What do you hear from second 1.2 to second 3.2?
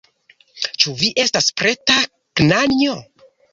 estas preta, knanjo?